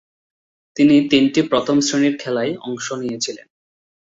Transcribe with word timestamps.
তিনি 0.75 0.95
তিনটি 1.09 1.41
প্রথম-শ্রেণীর 1.49 2.15
খেলায় 2.17 2.51
অংশ 2.61 2.85
নিয়েছিলেন। 2.93 3.47